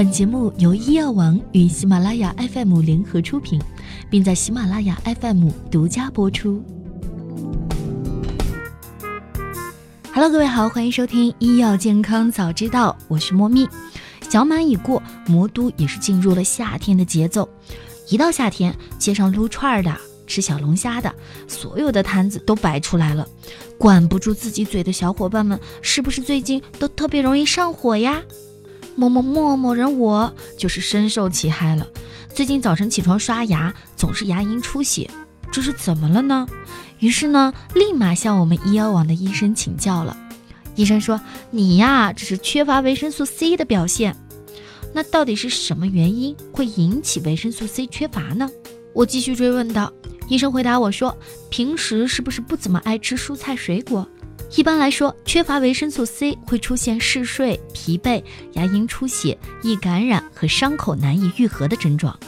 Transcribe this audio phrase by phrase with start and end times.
[0.00, 3.60] 本节目由医药王与喜马拉雅 FM 联合出品，
[4.08, 6.64] 并在喜马拉雅 FM 独家播出。
[10.14, 13.68] Hello，各位好，欢迎收听医药健康早知道，我是莫蜜。
[14.30, 17.46] 小满已过，魔都也是进入了夏天的节奏。
[18.08, 19.94] 一到夏天，街上撸串的、
[20.26, 21.14] 吃小龙虾的，
[21.46, 23.28] 所有的摊子都摆出来了。
[23.76, 28.22] 管不住自己嘴的小伙伴们，是不是最近都特别容易上火呀？
[29.08, 31.86] 某某某某人，我就是深受其害了。
[32.34, 35.10] 最近早晨起床刷牙，总是牙龈出血，
[35.50, 36.46] 这是怎么了呢？
[36.98, 40.14] 于是呢，立马向我们医药网的医生请教了。
[40.76, 41.18] 医生说
[41.50, 44.14] ：“你呀，这是缺乏维生素 C 的表现。
[44.92, 48.50] 那到底是什么原因会引起维生素 C 缺乏呢？”
[48.94, 49.90] 我继续追问道。
[50.28, 51.16] 医生回答我说
[51.48, 54.06] ：“平时是不是不怎么爱吃蔬菜水果？”
[54.56, 58.22] 一般来说，缺乏维生素 C 会出现嗜睡、疲惫、
[58.54, 62.18] 牙龈出血、易感染和伤口难以愈合的症状。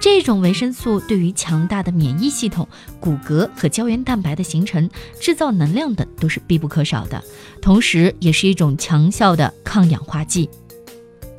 [0.00, 2.66] 这种维生素对于强大的免疫系统、
[2.98, 4.88] 骨骼和胶原蛋白的形成、
[5.20, 7.22] 制造能量等都是必不可少的，
[7.60, 10.48] 同时也是一种强效的抗氧化剂。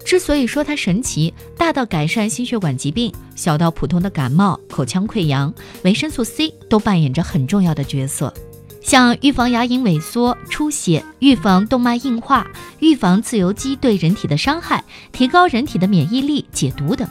[0.05, 5.53] 之所以说它神奇，大到改善心血管疾病，小到普通的感冒、口腔溃疡，
[5.83, 8.33] 维生素 C 都扮演着很重要的角色。
[8.81, 12.47] 像预防牙龈萎缩、出血，预防动脉硬化，
[12.79, 17.07] 预防自由基对人体的伤害，提高人体的免疫力、解毒等。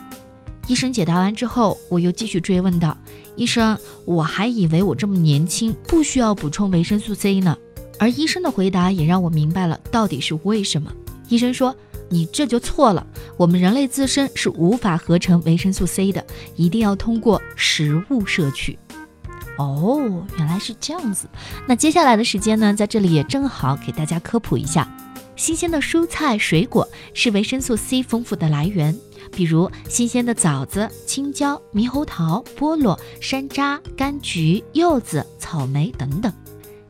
[0.66, 2.96] 医生解答完之后，我又继续追问道
[3.36, 7.56] ：“医生，我还以为我这么年轻不需要补充维生素 C 呢。”
[7.98, 10.92] 而医生的回答也让我明白了到底是为什么。
[11.28, 11.74] 医生说
[12.11, 16.24] ：“你这就错了，我们人类自身是无法合成维生素 C 的，
[16.55, 18.78] 一定要通过食物摄取。”
[19.59, 21.28] 哦，原来是这样子。
[21.67, 24.89] 那接下来的时间呢，在这里也正好给大家科普一下：
[25.37, 28.97] 新鲜的蔬菜水果是维生素 C 丰富的来源，
[29.33, 36.33] 比如新鲜的枣子、青椒、猕猴桃、菠萝、山楂、柑橘、柚子、草莓等等。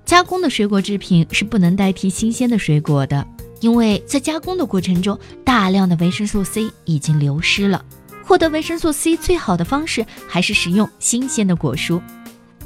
[0.05, 3.27] 加工的水果制品是不能代替新鲜的水果的，
[3.61, 7.85] 因为在加工的过程中，大量的维生素 C 已经流失了。
[8.25, 12.01] 获得维生素 C 最好的方式还是食用新鲜的果蔬。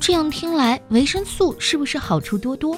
[0.02, 2.76] 这样听来，维生素是不是好处多多？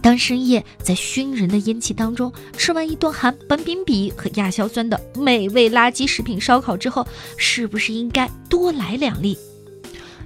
[0.00, 7.04] 当深夜在熏人的烟气当中吃完一顿含苯丙芘和亚硝酸的美味垃圾食品烧烤之后，
[7.36, 9.36] 是不是应该多来两粒？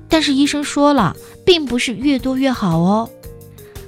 [0.06, 1.16] 但是医生说了，
[1.46, 3.08] 并不是越多越好哦。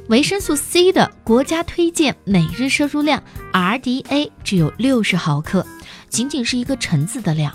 [0.09, 5.67] 维生素 C 的国家推荐每日摄入量 RDA 只有六十毫克，
[6.09, 7.55] 仅仅是一个橙子的量。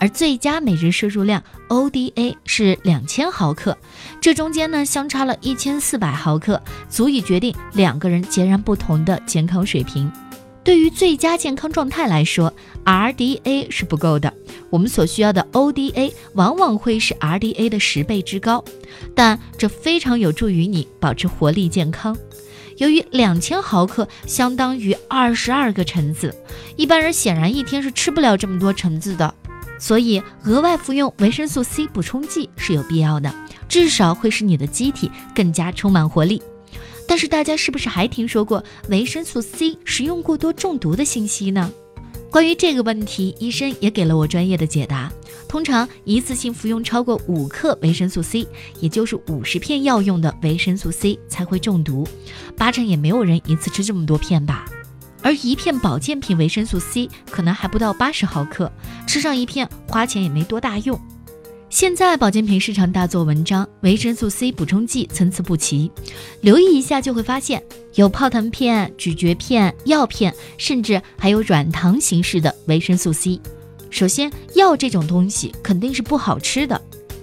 [0.00, 3.76] 而最佳每日摄入量 ODA 是两千毫克，
[4.20, 10.10] 这中间呢相差了一千四百毫克，足以决定两个人截然不同的健康水平。
[10.64, 12.52] 对于最佳健康状态来说
[12.84, 14.32] ，RDA 是不够的，
[14.68, 18.62] 我们所需要的 ODA 往往会是 RDA 的十倍之高，
[19.14, 22.14] 但这非常有助于你保持活力健康。
[22.76, 26.34] 由于两千毫克相当于二十二个橙子，
[26.76, 29.34] 一般人显然一天是吃不了这么多橙子的。
[29.78, 33.32] 所以，额外服用维生素 C 补充剂是有必要的，
[33.68, 36.42] 至少会使你的机体更加充满活力。
[37.06, 41.70] 但是，大家是不是还听说过维生素 C 食用过多中毒的信息呢？
[42.30, 45.10] 关于这个问题，医生也给了我专业的解答。
[45.48, 48.46] 通常，一次性服用超过五克维生素 C，
[48.80, 52.06] 也就是五十片药用的维生素 C 才会中毒，
[52.54, 54.66] 八成也没有人一次吃这么多片吧。
[55.28, 58.72] 而一片保健品维生素 C 可能还不到八十毫克，
[59.06, 60.98] 吃上一片花钱也没多大用。
[61.68, 65.92] 现在保健品市场大做文章，维生素 C 补充剂参差不齐，
[66.40, 67.62] 留意一下就会发现
[67.96, 73.38] 有泡腾片、咀嚼片、药片，甚至还有软糖形式的维生素 C。
[73.90, 76.80] 首先，药这种东西肯定是不好吃的，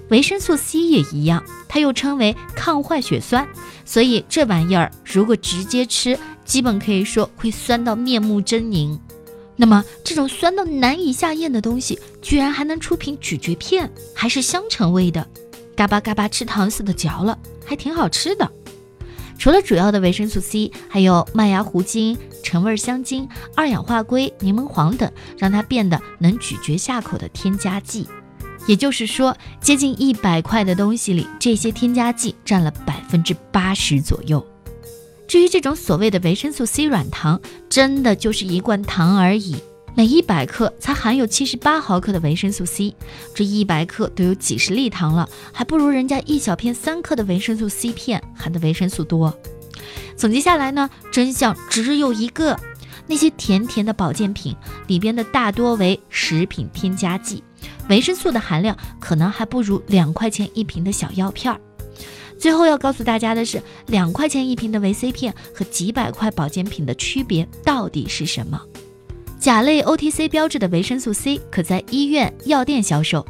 [0.08, 3.46] 维生素 C 也一样，它又称为抗坏血酸，
[3.84, 6.18] 所以这玩意儿如果直接吃。
[6.44, 8.96] 基本可以说会酸到面目狰狞，
[9.56, 15.26] 那么这种酸到难以下咽的东西，居然还能出品咀嚼片，还是香橙味的，
[15.74, 18.48] 嘎巴嘎巴吃糖似的嚼了，还挺好吃的。
[19.36, 28.06] 除了主要的维生素 C，还有麦芽糊精、橙味香精、二氧化硅、柠檬黄等，让它变得能咀嚼下口的添加剂。
[28.66, 34.44] 也就是说，接近一百块的东西里，这些添加剂占了百分之八十左右。
[35.28, 39.56] 至于这种所谓的维生素 C 软糖，真的就是一罐糖而已，
[39.94, 42.94] 每一百克才含有七十八毫克的维生素 C，
[43.34, 49.36] 这一百克都有几十粒糖了，还不如人家一小片三克的维生素 C 片含的维生素多。
[50.16, 52.58] 总结下来呢，真相只有一个，
[53.06, 54.54] 那些甜甜的保健品
[54.86, 57.42] 里边的大多为食品添加剂，
[57.88, 61.60] 维生素的含量可能还不如两块钱一瓶的小药片儿。
[62.38, 68.60] 最后要告诉大家的是，两块钱一瓶的维 C 片和几百块保健品的区别到底是什么？
[69.38, 73.24] 甲类 OTC 标志的维生素 C 可在医院、药店销售。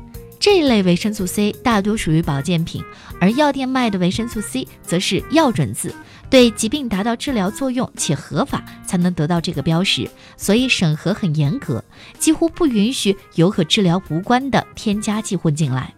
[0.47, 2.81] 这一类维生素 C 大多属于保健品，
[3.21, 5.93] 而药店卖的维生素 C 则是药准字，
[6.31, 11.85] 对疾病达到治疗作用且合法才能得到这个标识，所以审核很严格，
[12.21, 15.93] 几乎不允许有和治疗无关的添加剂混进来。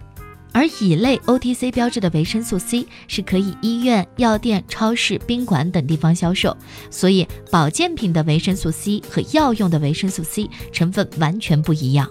[0.52, 6.56] 而乙类 OTC 标志的维生素 C 是可以医院、药店、超市、宾馆等地方销售，
[6.88, 12.10] 所以保健品的维生素 C 和药用的维生素 C 成分完全不一样。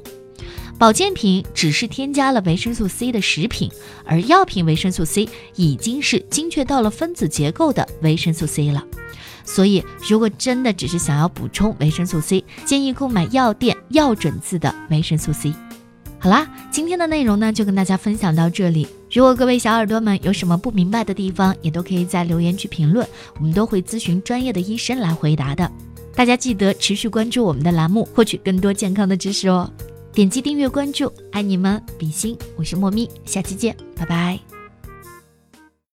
[0.79, 3.71] 保健品只是添加了维生素 C 的食品，
[4.05, 8.85] 而药品维生素 C 已经是精确到了分子结构的维生素 C 了。
[9.43, 15.51] 所以，如果真的只是想要补充维生素 C，建议购买药店药准字的维生素 C。
[16.19, 18.87] 好啦，今天的内容呢就跟大家分享到这里。
[19.11, 23.07] 如果各位小耳朵们有什么不明白的地方，也都可以在留言区评论，
[23.37, 25.71] 我们都会咨询专业的医生来回答的。
[26.13, 29.71] 大家记得持续关注我们的栏目，获取更多健康的知识哦。
[30.17, 34.56] 点击订阅关注，爱你们，比心，我是莫咪，下期见，拜拜。